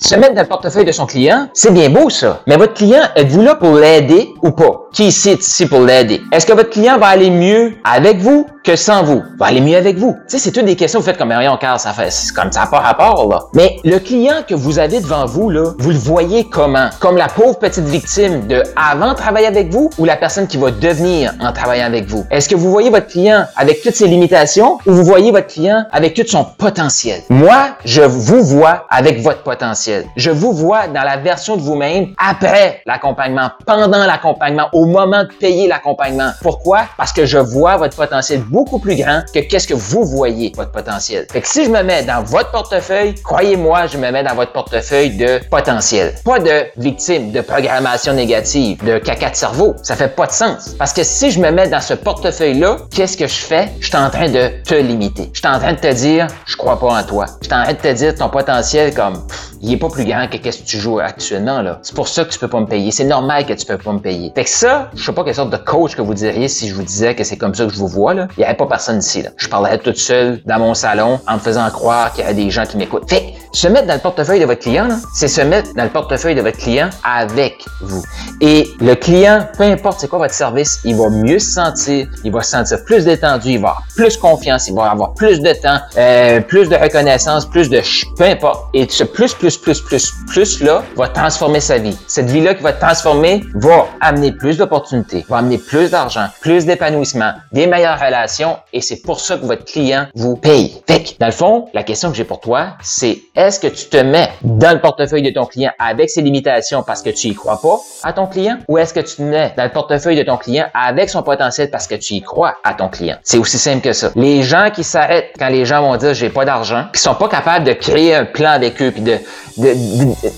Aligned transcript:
se 0.00 0.14
mettre 0.14 0.34
dans 0.34 0.42
le 0.42 0.48
portefeuille 0.48 0.86
de 0.86 0.92
son 0.92 1.06
client, 1.06 1.48
c'est 1.52 1.72
bien 1.72 1.90
beau 1.90 2.08
ça. 2.08 2.40
Mais 2.46 2.56
votre 2.56 2.74
client, 2.74 3.02
êtes-vous 3.14 3.42
là 3.42 3.54
pour 3.54 3.74
l'aider 3.74 4.34
ou 4.42 4.50
pas? 4.50 4.88
Qui 4.92 5.04
est 5.04 5.24
ici 5.24 5.66
pour 5.66 5.82
l'aider? 5.82 6.20
Est-ce 6.32 6.44
que 6.44 6.52
votre 6.52 6.70
client 6.70 6.98
va 6.98 7.06
aller 7.06 7.30
mieux 7.30 7.74
avec 7.84 8.18
vous 8.18 8.46
que 8.64 8.74
sans 8.74 9.04
vous? 9.04 9.22
Va 9.38 9.46
aller 9.46 9.60
mieux 9.60 9.76
avec 9.76 9.96
vous? 9.96 10.16
Tu 10.28 10.36
sais, 10.36 10.38
c'est 10.38 10.50
toutes 10.50 10.64
des 10.64 10.74
questions 10.74 10.98
que 10.98 11.04
vous 11.04 11.10
faites 11.10 11.18
comme 11.18 11.30
rien 11.30 11.56
car 11.60 11.78
ça 11.78 11.92
fait, 11.92 12.12
comme 12.34 12.50
ça 12.50 12.66
par 12.66 12.82
rapport, 12.82 13.28
là. 13.28 13.44
Mais 13.54 13.76
le 13.84 13.98
client 14.00 14.42
que 14.46 14.54
vous 14.54 14.80
avez 14.80 15.00
devant 15.00 15.26
vous, 15.26 15.48
là, 15.48 15.74
vous 15.78 15.90
le 15.90 15.96
voyez 15.96 16.48
comment? 16.50 16.90
Comme 16.98 17.16
la 17.16 17.28
pauvre 17.28 17.56
petite 17.56 17.84
victime 17.84 18.48
de 18.48 18.64
avant 18.74 19.10
de 19.10 19.14
travailler 19.14 19.46
avec 19.46 19.70
vous 19.72 19.90
ou 19.96 20.04
la 20.04 20.16
personne 20.16 20.48
qui 20.48 20.56
va 20.56 20.72
devenir 20.72 21.34
en 21.40 21.52
travaillant 21.52 21.86
avec 21.86 22.06
vous? 22.06 22.26
Est-ce 22.28 22.48
que 22.48 22.56
vous 22.56 22.70
voyez 22.72 22.90
votre 22.90 23.06
client 23.06 23.44
avec 23.56 23.82
toutes 23.82 23.94
ses 23.94 24.08
limitations 24.08 24.78
ou 24.86 24.92
vous 24.92 25.04
voyez 25.04 25.30
votre 25.30 25.46
client 25.46 25.84
avec 25.92 26.14
tout 26.14 26.26
son 26.26 26.44
potentiel? 26.58 27.20
Moi, 27.30 27.76
je 27.84 28.02
vous 28.02 28.42
vois 28.42 28.86
avec 28.90 29.22
votre 29.22 29.44
potentiel. 29.44 30.06
Je 30.16 30.32
vous 30.32 30.52
vois 30.52 30.88
dans 30.88 31.02
la 31.02 31.16
version 31.16 31.56
de 31.56 31.62
vous-même 31.62 32.08
après 32.18 32.82
l'accompagnement, 32.86 33.50
pendant 33.64 34.04
l'accompagnement, 34.04 34.66
moment 34.86 35.24
de 35.24 35.32
payer 35.38 35.68
l'accompagnement. 35.68 36.30
Pourquoi? 36.42 36.82
Parce 36.96 37.12
que 37.12 37.26
je 37.26 37.38
vois 37.38 37.76
votre 37.76 37.96
potentiel 37.96 38.40
beaucoup 38.40 38.78
plus 38.78 38.96
grand 38.96 39.22
que 39.32 39.40
qu'est-ce 39.40 39.68
que 39.68 39.74
vous 39.74 40.04
voyez, 40.04 40.52
votre 40.56 40.72
potentiel. 40.72 41.26
Fait 41.30 41.40
que 41.40 41.48
si 41.48 41.64
je 41.64 41.70
me 41.70 41.82
mets 41.82 42.02
dans 42.02 42.22
votre 42.22 42.50
portefeuille, 42.50 43.14
croyez-moi, 43.22 43.86
je 43.86 43.98
me 43.98 44.10
mets 44.10 44.22
dans 44.22 44.34
votre 44.34 44.52
portefeuille 44.52 45.16
de 45.16 45.40
potentiel. 45.48 46.14
Pas 46.24 46.38
de 46.38 46.64
victime, 46.76 47.32
de 47.32 47.40
programmation 47.40 48.12
négative, 48.12 48.84
de 48.84 48.98
caca 48.98 49.30
de 49.30 49.36
cerveau. 49.36 49.74
Ça 49.82 49.96
fait 49.96 50.14
pas 50.14 50.26
de 50.26 50.32
sens. 50.32 50.74
Parce 50.78 50.92
que 50.92 51.02
si 51.02 51.30
je 51.30 51.40
me 51.40 51.50
mets 51.50 51.68
dans 51.68 51.80
ce 51.80 51.94
portefeuille-là, 51.94 52.76
qu'est-ce 52.94 53.16
que 53.16 53.26
je 53.26 53.34
fais? 53.34 53.68
Je 53.80 53.88
suis 53.88 53.96
en 53.96 54.10
train 54.10 54.28
de 54.28 54.62
te 54.62 54.74
limiter. 54.74 55.30
Je 55.32 55.40
suis 55.40 55.48
en 55.48 55.58
train 55.58 55.72
de 55.72 55.78
te 55.78 55.92
dire, 55.92 56.26
je 56.46 56.56
crois 56.56 56.78
pas 56.78 57.00
en 57.00 57.02
toi. 57.02 57.26
Je 57.40 57.46
suis 57.46 57.54
en 57.54 57.64
train 57.64 57.72
de 57.72 57.78
te 57.78 57.92
dire 57.92 58.14
ton 58.14 58.28
potentiel 58.28 58.94
comme, 58.94 59.22
il 59.62 59.72
est 59.72 59.76
pas 59.76 59.88
plus 59.88 60.04
grand 60.04 60.26
que 60.28 60.36
qu'est-ce 60.36 60.62
que 60.62 60.66
tu 60.66 60.78
joues 60.78 61.00
actuellement, 61.00 61.62
là. 61.62 61.78
C'est 61.82 61.94
pour 61.94 62.08
ça 62.08 62.24
que 62.24 62.30
tu 62.30 62.38
peux 62.38 62.48
pas 62.48 62.60
me 62.60 62.66
payer. 62.66 62.90
C'est 62.90 63.04
normal 63.04 63.46
que 63.46 63.52
tu 63.52 63.66
peux 63.66 63.78
pas 63.78 63.92
me 63.92 63.98
payer. 63.98 64.32
Fait 64.34 64.44
que 64.44 64.50
ça, 64.50 64.90
je 64.94 65.04
sais 65.04 65.12
pas 65.12 65.24
quelle 65.24 65.34
sorte 65.34 65.50
de 65.50 65.56
coach 65.56 65.94
que 65.94 66.02
vous 66.02 66.14
diriez 66.14 66.48
si 66.48 66.68
je 66.68 66.74
vous 66.74 66.82
disais 66.82 67.14
que 67.14 67.24
c'est 67.24 67.36
comme 67.36 67.54
ça 67.54 67.66
que 67.66 67.72
je 67.72 67.78
vous 67.78 67.88
vois, 67.88 68.14
là. 68.14 68.28
Il 68.36 68.40
y 68.40 68.44
avait 68.44 68.54
pas 68.54 68.66
personne 68.66 68.98
ici, 68.98 69.22
là. 69.22 69.30
Je 69.36 69.48
parlerais 69.48 69.78
toute 69.78 69.98
seule 69.98 70.40
dans 70.46 70.58
mon 70.58 70.74
salon 70.74 71.20
en 71.26 71.34
me 71.34 71.38
faisant 71.38 71.68
croire 71.70 72.12
qu'il 72.12 72.24
y 72.24 72.28
a 72.28 72.32
des 72.32 72.50
gens 72.50 72.64
qui 72.64 72.76
m'écoutent. 72.76 73.08
Fait 73.08 73.34
se 73.52 73.66
mettre 73.66 73.88
dans 73.88 73.94
le 73.94 74.00
portefeuille 74.00 74.40
de 74.40 74.46
votre 74.46 74.60
client, 74.60 74.88
c'est 75.12 75.28
se 75.28 75.40
mettre 75.40 75.74
dans 75.74 75.82
le 75.82 75.90
portefeuille 75.90 76.36
de 76.36 76.40
votre 76.40 76.58
client 76.58 76.88
avec 77.04 77.64
vous. 77.80 78.02
Et 78.40 78.68
le 78.80 78.94
client, 78.94 79.46
peu 79.58 79.64
importe 79.64 80.00
c'est 80.00 80.08
quoi 80.08 80.20
votre 80.20 80.34
service, 80.34 80.80
il 80.84 80.94
va 80.96 81.08
mieux 81.08 81.40
se 81.40 81.50
sentir, 81.50 82.08
il 82.24 82.30
va 82.30 82.42
se 82.42 82.50
sentir 82.52 82.84
plus 82.84 83.04
détendu, 83.04 83.50
il 83.50 83.60
va 83.60 83.70
avoir 83.70 83.82
plus 83.96 84.16
confiance, 84.16 84.68
il 84.68 84.74
va 84.74 84.90
avoir 84.90 85.14
plus 85.14 85.40
de 85.40 85.52
temps, 85.52 85.80
euh, 85.96 86.40
plus 86.40 86.68
de 86.68 86.76
reconnaissance, 86.76 87.44
plus 87.44 87.68
de 87.68 87.80
peu 88.16 88.24
importe. 88.24 88.68
Et 88.72 88.86
ce 88.88 89.04
plus, 89.04 89.34
plus, 89.34 89.49
plus, 89.58 89.80
plus, 89.80 90.12
plus 90.28 90.60
là 90.60 90.82
va 90.96 91.08
transformer 91.08 91.60
sa 91.60 91.78
vie. 91.78 91.96
Cette 92.06 92.30
vie-là 92.30 92.54
qui 92.54 92.62
va 92.62 92.72
transformer 92.72 93.42
va 93.54 93.86
amener 94.00 94.32
plus 94.32 94.56
d'opportunités, 94.56 95.24
va 95.28 95.38
amener 95.38 95.58
plus 95.58 95.90
d'argent, 95.90 96.26
plus 96.40 96.66
d'épanouissement, 96.66 97.32
des 97.52 97.66
meilleures 97.66 97.98
relations 97.98 98.56
et 98.72 98.80
c'est 98.80 99.02
pour 99.02 99.20
ça 99.20 99.36
que 99.36 99.44
votre 99.44 99.64
client 99.64 100.06
vous 100.14 100.36
paye. 100.36 100.82
Fait 100.86 101.02
que, 101.02 101.10
dans 101.18 101.26
le 101.26 101.32
fond, 101.32 101.68
la 101.74 101.82
question 101.82 102.10
que 102.10 102.16
j'ai 102.16 102.24
pour 102.24 102.40
toi, 102.40 102.76
c'est 102.82 103.18
est-ce 103.34 103.60
que 103.60 103.66
tu 103.66 103.86
te 103.86 103.96
mets 103.96 104.30
dans 104.42 104.72
le 104.72 104.80
portefeuille 104.80 105.22
de 105.22 105.30
ton 105.30 105.46
client 105.46 105.72
avec 105.78 106.10
ses 106.10 106.22
limitations 106.22 106.82
parce 106.82 107.02
que 107.02 107.10
tu 107.10 107.28
y 107.28 107.34
crois 107.34 107.60
pas 107.60 107.78
à 108.02 108.12
ton 108.12 108.26
client 108.26 108.58
ou 108.68 108.78
est-ce 108.78 108.94
que 108.94 109.00
tu 109.00 109.16
te 109.16 109.22
mets 109.22 109.52
dans 109.56 109.64
le 109.64 109.70
portefeuille 109.70 110.16
de 110.16 110.22
ton 110.22 110.36
client 110.36 110.66
avec 110.74 111.10
son 111.10 111.22
potentiel 111.22 111.70
parce 111.70 111.86
que 111.86 111.94
tu 111.94 112.14
y 112.14 112.22
crois 112.22 112.56
à 112.64 112.74
ton 112.74 112.88
client? 112.88 113.16
C'est 113.22 113.38
aussi 113.38 113.58
simple 113.58 113.82
que 113.82 113.92
ça. 113.92 114.10
Les 114.16 114.42
gens 114.42 114.70
qui 114.74 114.84
s'arrêtent 114.84 115.32
quand 115.38 115.48
les 115.48 115.64
gens 115.64 115.82
vont 115.82 115.96
dire 115.96 116.14
j'ai 116.14 116.30
pas 116.30 116.44
d'argent, 116.44 116.86
qui 116.92 117.00
sont 117.00 117.14
pas 117.14 117.28
capables 117.28 117.64
de 117.64 117.72
créer 117.72 118.14
un 118.14 118.24
plan 118.24 118.50
avec 118.50 118.80
eux 118.82 118.90
puis 118.90 119.02
de, 119.02 119.18
de, 119.56 119.74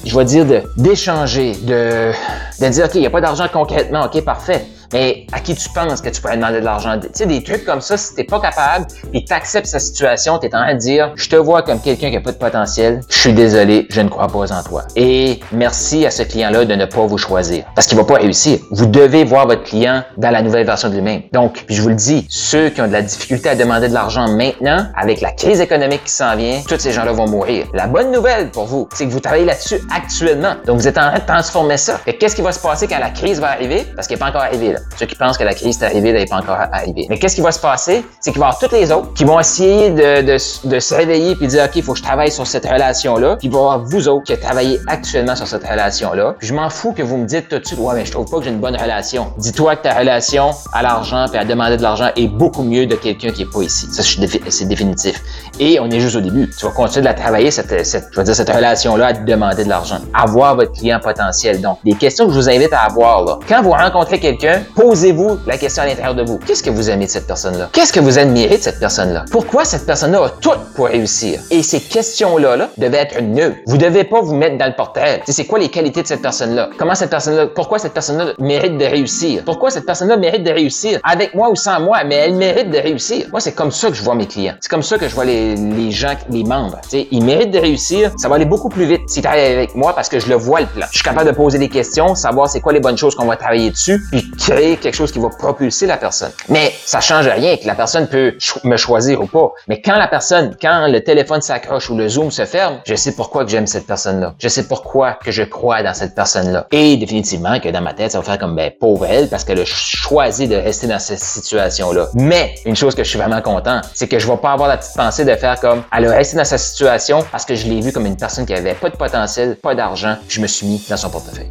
je 0.04 0.16
vais 0.16 0.24
dire 0.24 0.46
d'échanger, 0.76 1.52
de, 1.62 2.12
de 2.60 2.68
dire 2.68 2.84
OK, 2.86 2.94
il 2.94 3.00
n'y 3.00 3.06
a 3.06 3.10
pas 3.10 3.20
d'argent 3.20 3.46
concrètement, 3.52 4.04
OK, 4.04 4.24
parfait. 4.24 4.66
Mais 4.92 5.26
à 5.32 5.40
qui 5.40 5.54
tu 5.54 5.68
penses 5.70 6.00
que 6.00 6.08
tu 6.08 6.20
pourrais 6.20 6.36
demander 6.36 6.60
de 6.60 6.64
l'argent? 6.64 6.98
Tu 7.00 7.08
sais, 7.12 7.26
des 7.26 7.42
trucs 7.42 7.64
comme 7.64 7.80
ça, 7.80 7.96
si 7.96 8.14
t'es 8.14 8.24
pas 8.24 8.40
capable 8.40 8.86
et 9.12 9.24
t'acceptes 9.24 9.66
sa 9.66 9.78
situation, 9.78 10.38
t'es 10.38 10.54
en 10.54 10.62
train 10.62 10.74
de 10.74 10.78
dire, 10.78 11.12
je 11.16 11.28
te 11.28 11.36
vois 11.36 11.62
comme 11.62 11.80
quelqu'un 11.80 12.10
qui 12.10 12.16
a 12.16 12.20
pas 12.20 12.32
de 12.32 12.36
potentiel, 12.36 13.00
je 13.08 13.18
suis 13.18 13.32
désolé, 13.32 13.86
je 13.90 14.00
ne 14.00 14.08
crois 14.08 14.28
pas 14.28 14.52
en 14.52 14.62
toi. 14.62 14.82
Et 14.96 15.40
merci 15.52 16.04
à 16.06 16.10
ce 16.10 16.22
client-là 16.22 16.64
de 16.64 16.74
ne 16.74 16.84
pas 16.84 17.06
vous 17.06 17.18
choisir. 17.18 17.64
Parce 17.74 17.86
qu'il 17.86 17.96
va 17.96 18.04
pas 18.04 18.16
réussir. 18.16 18.58
Vous 18.70 18.86
devez 18.86 19.24
voir 19.24 19.46
votre 19.46 19.62
client 19.62 20.02
dans 20.16 20.30
la 20.30 20.42
nouvelle 20.42 20.66
version 20.66 20.88
de 20.88 20.94
lui-même. 20.94 21.22
Donc, 21.32 21.64
puis 21.66 21.74
je 21.74 21.82
vous 21.82 21.88
le 21.88 21.94
dis, 21.94 22.26
ceux 22.28 22.68
qui 22.70 22.80
ont 22.80 22.86
de 22.86 22.92
la 22.92 23.02
difficulté 23.02 23.48
à 23.48 23.54
demander 23.54 23.88
de 23.88 23.94
l'argent 23.94 24.28
maintenant, 24.28 24.86
avec 24.96 25.20
la 25.20 25.32
crise 25.32 25.60
économique 25.60 26.04
qui 26.04 26.12
s'en 26.12 26.36
vient, 26.36 26.60
tous 26.68 26.78
ces 26.78 26.92
gens-là 26.92 27.12
vont 27.12 27.28
mourir. 27.28 27.66
La 27.72 27.86
bonne 27.86 28.10
nouvelle 28.10 28.50
pour 28.50 28.66
vous, 28.66 28.88
c'est 28.92 29.06
que 29.06 29.10
vous 29.10 29.20
travaillez 29.20 29.44
là-dessus 29.44 29.80
actuellement. 29.94 30.54
Donc, 30.66 30.78
vous 30.78 30.88
êtes 30.88 30.98
en 30.98 31.08
train 31.08 31.18
de 31.18 31.26
transformer 31.26 31.76
ça. 31.76 32.00
Qu'est-ce 32.04 32.36
qui 32.36 32.42
va 32.42 32.52
se 32.52 32.60
passer 32.60 32.86
quand 32.86 32.98
la 32.98 33.10
crise 33.10 33.40
va 33.40 33.50
arriver? 33.50 33.86
Parce 33.94 34.06
qu'elle 34.06 34.16
n'est 34.16 34.20
pas 34.20 34.28
encore 34.28 34.42
arrivée, 34.42 34.72
là. 34.72 34.78
Ceux 34.98 35.06
qui 35.06 35.14
pensent 35.14 35.38
que 35.38 35.44
la 35.44 35.54
crise 35.54 35.80
est 35.80 35.84
arrivée, 35.84 36.12
n'est 36.12 36.26
pas 36.26 36.36
encore 36.36 36.58
arrivée. 36.72 37.06
Mais 37.08 37.18
qu'est-ce 37.18 37.36
qui 37.36 37.40
va 37.40 37.52
se 37.52 37.60
passer? 37.60 38.04
C'est 38.20 38.32
qu'il 38.32 38.40
va 38.40 38.46
y 38.46 38.48
avoir 38.50 38.58
tous 38.58 38.74
les 38.74 38.92
autres 38.92 39.12
qui 39.14 39.24
vont 39.24 39.40
essayer 39.40 39.90
de, 39.90 40.38
se 40.38 40.94
réveiller 40.94 41.34
puis 41.36 41.46
dire, 41.46 41.64
OK, 41.64 41.76
il 41.76 41.82
faut 41.82 41.92
que 41.92 41.98
je 41.98 42.04
travaille 42.04 42.30
sur 42.30 42.46
cette 42.46 42.66
relation-là. 42.66 43.36
Puis 43.36 43.48
il 43.48 43.52
va 43.52 43.58
y 43.58 43.60
avoir 43.60 43.84
vous 43.84 44.08
autres 44.08 44.24
qui 44.24 44.38
travaillez 44.38 44.78
actuellement 44.86 45.36
sur 45.36 45.46
cette 45.46 45.66
relation-là. 45.66 46.34
Puis 46.38 46.48
je 46.48 46.54
m'en 46.54 46.70
fous 46.70 46.92
que 46.92 47.02
vous 47.02 47.16
me 47.16 47.26
dites 47.26 47.48
tout 47.48 47.58
de 47.58 47.66
suite, 47.66 47.78
ouais, 47.78 47.94
mais 47.94 48.04
je 48.04 48.12
trouve 48.12 48.30
pas 48.30 48.38
que 48.38 48.44
j'ai 48.44 48.50
une 48.50 48.60
bonne 48.60 48.76
relation. 48.76 49.32
Dis-toi 49.38 49.76
que 49.76 49.82
ta 49.82 49.94
relation 49.94 50.50
à 50.72 50.82
l'argent 50.82 51.26
puis 51.28 51.38
à 51.38 51.44
demander 51.44 51.76
de 51.76 51.82
l'argent 51.82 52.10
est 52.16 52.28
beaucoup 52.28 52.62
mieux 52.62 52.86
de 52.86 52.94
quelqu'un 52.94 53.30
qui 53.30 53.42
est 53.42 53.52
pas 53.52 53.62
ici. 53.62 53.86
Ça, 53.90 54.02
c'est 54.02 54.68
définitif. 54.68 55.22
Et 55.58 55.78
on 55.80 55.90
est 55.90 56.00
juste 56.00 56.16
au 56.16 56.20
début. 56.20 56.50
Tu 56.58 56.66
vas 56.66 56.72
continuer 56.72 57.02
de 57.02 57.06
la 57.06 57.14
travailler, 57.14 57.50
cette, 57.50 57.70
je 57.70 58.20
dire, 58.22 58.34
cette 58.34 58.50
relation-là 58.50 59.06
à 59.06 59.12
demander 59.12 59.64
de 59.64 59.68
l'argent. 59.68 59.98
Avoir 60.14 60.56
votre 60.56 60.72
client 60.72 61.00
potentiel. 61.00 61.60
Donc, 61.60 61.78
des 61.84 61.94
questions 61.94 62.26
que 62.26 62.32
je 62.32 62.36
vous 62.38 62.48
invite 62.48 62.72
à 62.72 62.80
avoir, 62.80 63.24
là. 63.24 63.38
Quand 63.48 63.62
vous 63.62 63.70
rencontrez 63.70 64.18
quelqu'un, 64.18 64.62
posez-vous 64.74 65.38
la 65.46 65.58
question 65.58 65.82
à 65.82 65.86
l'intérieur 65.86 66.14
de 66.14 66.22
vous. 66.22 66.38
Qu'est-ce 66.38 66.62
que 66.62 66.70
vous 66.70 66.90
aimez 66.90 67.06
de 67.06 67.10
cette 67.10 67.26
personne-là? 67.26 67.70
Qu'est-ce 67.72 67.92
que 67.92 68.00
vous 68.00 68.18
admirez 68.18 68.58
de 68.58 68.62
cette 68.62 68.80
personne-là? 68.80 69.24
Pourquoi 69.30 69.64
cette 69.64 69.86
personne-là 69.86 70.24
a 70.24 70.30
tout 70.30 70.50
pour 70.74 70.86
réussir? 70.86 71.40
Et 71.50 71.62
ces 71.62 71.80
questions-là, 71.80 72.56
là, 72.56 72.70
devaient 72.78 72.98
être 72.98 73.20
neutres. 73.20 73.56
Vous 73.66 73.78
devez 73.78 74.04
pas 74.04 74.20
vous 74.20 74.34
mettre 74.34 74.58
dans 74.58 74.66
le 74.66 74.74
portrait. 74.74 75.22
C'est 75.26 75.46
quoi 75.46 75.58
les 75.58 75.68
qualités 75.68 76.02
de 76.02 76.06
cette 76.06 76.22
personne-là? 76.22 76.70
Comment 76.78 76.94
cette 76.94 77.10
personne-là, 77.10 77.48
pourquoi 77.54 77.78
cette 77.78 77.92
personne-là 77.92 78.32
mérite 78.38 78.78
de 78.78 78.84
réussir? 78.84 79.42
Pourquoi 79.44 79.70
cette 79.70 79.86
personne-là 79.86 80.16
mérite 80.16 80.44
de 80.44 80.50
réussir? 80.50 81.00
Avec 81.04 81.34
moi 81.34 81.50
ou 81.50 81.56
sans 81.56 81.80
moi, 81.80 82.04
mais 82.04 82.16
elle 82.16 82.34
mérite 82.34 82.70
de 82.70 82.78
réussir. 82.78 83.26
Moi, 83.30 83.40
c'est 83.40 83.52
comme 83.52 83.70
ça 83.70 83.88
que 83.88 83.94
je 83.94 84.02
vois 84.02 84.14
mes 84.14 84.26
clients. 84.26 84.54
C'est 84.60 84.70
comme 84.70 84.82
ça 84.82 84.98
que 84.98 85.08
je 85.08 85.14
vois 85.14 85.24
les, 85.24 85.56
les 85.56 85.90
gens, 85.90 86.14
les 86.30 86.44
membres. 86.44 86.80
sais, 86.88 87.08
ils 87.10 87.24
méritent 87.24 87.50
de 87.50 87.58
réussir. 87.58 88.12
Ça 88.18 88.28
va 88.28 88.36
aller 88.36 88.44
beaucoup 88.44 88.68
plus 88.68 88.84
vite 88.84 89.02
s'ils 89.06 89.22
travaillent 89.22 89.52
avec 89.52 89.74
moi 89.74 89.94
parce 89.94 90.08
que 90.08 90.18
je 90.18 90.28
le 90.28 90.34
vois 90.34 90.60
le 90.60 90.66
plan. 90.66 90.86
Je 90.90 90.96
suis 90.96 91.04
capable 91.04 91.28
de 91.28 91.34
poser 91.34 91.58
des 91.58 91.68
questions, 91.68 92.14
savoir 92.14 92.48
c'est 92.48 92.60
quoi 92.60 92.72
les 92.72 92.80
bonnes 92.80 92.96
choses 92.96 93.14
qu'on 93.14 93.26
va 93.26 93.36
travailler 93.36 93.70
dessus, 93.70 94.02
puis 94.10 94.30
créer 94.30 94.61
quelque 94.62 94.94
chose 94.94 95.12
qui 95.12 95.18
va 95.18 95.28
propulser 95.28 95.86
la 95.86 95.96
personne. 95.96 96.30
Mais 96.48 96.72
ça 96.84 97.00
change 97.00 97.26
rien 97.26 97.56
que 97.56 97.66
la 97.66 97.74
personne 97.74 98.06
peut 98.08 98.36
me 98.64 98.76
choisir 98.76 99.20
ou 99.20 99.26
pas. 99.26 99.52
Mais 99.68 99.80
quand 99.80 99.96
la 99.96 100.08
personne, 100.08 100.56
quand 100.60 100.86
le 100.88 101.02
téléphone 101.02 101.40
s'accroche 101.40 101.90
ou 101.90 101.96
le 101.96 102.08
zoom 102.08 102.30
se 102.30 102.44
ferme, 102.44 102.80
je 102.84 102.94
sais 102.94 103.12
pourquoi 103.12 103.44
que 103.44 103.50
j'aime 103.50 103.66
cette 103.66 103.86
personne-là. 103.86 104.34
Je 104.38 104.48
sais 104.48 104.64
pourquoi 104.64 105.14
que 105.14 105.30
je 105.30 105.42
crois 105.42 105.82
dans 105.82 105.94
cette 105.94 106.14
personne-là. 106.14 106.66
Et 106.70 106.96
définitivement 106.96 107.58
que 107.60 107.68
dans 107.68 107.80
ma 107.80 107.94
tête, 107.94 108.12
ça 108.12 108.18
va 108.18 108.24
faire 108.24 108.38
comme 108.38 108.56
ben 108.56 108.70
pauvre 108.78 109.06
elle 109.06 109.28
parce 109.28 109.44
qu'elle 109.44 109.60
a 109.60 109.64
choisi 109.64 110.48
de 110.48 110.56
rester 110.56 110.86
dans 110.86 110.98
cette 110.98 111.18
situation-là. 111.20 112.08
Mais 112.14 112.54
une 112.64 112.76
chose 112.76 112.94
que 112.94 113.04
je 113.04 113.08
suis 113.08 113.18
vraiment 113.18 113.42
content, 113.42 113.80
c'est 113.94 114.08
que 114.08 114.18
je 114.18 114.26
vais 114.26 114.36
pas 114.36 114.52
avoir 114.52 114.68
la 114.68 114.76
petite 114.76 114.96
pensée 114.96 115.24
de 115.24 115.34
faire 115.34 115.58
comme 115.60 115.82
elle 115.96 116.06
a 116.06 116.12
resté 116.12 116.36
dans 116.36 116.44
sa 116.44 116.58
situation 116.58 117.24
parce 117.30 117.44
que 117.44 117.54
je 117.54 117.66
l'ai 117.66 117.80
vu 117.80 117.92
comme 117.92 118.06
une 118.06 118.16
personne 118.16 118.46
qui 118.46 118.54
avait 118.54 118.74
pas 118.74 118.90
de 118.90 118.96
potentiel, 118.96 119.56
pas 119.56 119.74
d'argent, 119.74 120.16
je 120.28 120.40
me 120.40 120.46
suis 120.46 120.66
mis 120.66 120.82
dans 120.88 120.96
son 120.96 121.10
portefeuille 121.10 121.50